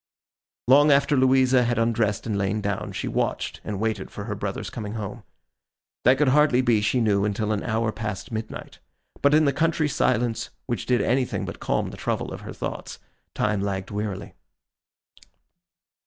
Long 0.67 0.89
after 0.91 1.15
Louisa 1.15 1.63
had 1.63 1.77
undressed 1.77 2.25
and 2.25 2.35
lain 2.35 2.59
down, 2.59 2.91
she 2.91 3.07
watched 3.07 3.61
and 3.63 3.79
waited 3.79 4.09
for 4.09 4.23
her 4.23 4.33
brother's 4.33 4.71
coming 4.71 4.93
home. 4.95 5.21
That 6.05 6.17
could 6.17 6.29
hardly 6.29 6.63
be, 6.63 6.81
she 6.81 6.99
knew, 6.99 7.23
until 7.23 7.51
an 7.51 7.61
hour 7.61 7.91
past 7.91 8.31
midnight; 8.31 8.79
but 9.21 9.35
in 9.35 9.45
the 9.45 9.53
country 9.53 9.87
silence, 9.87 10.49
which 10.65 10.87
did 10.87 11.01
anything 11.01 11.45
but 11.45 11.59
calm 11.59 11.91
the 11.91 11.97
trouble 11.97 12.33
of 12.33 12.41
her 12.41 12.51
thoughts, 12.53 12.97
time 13.35 13.61
lagged 13.61 13.91
wearily. 13.91 14.33